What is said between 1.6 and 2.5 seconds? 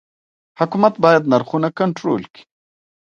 کنټرول کړي؟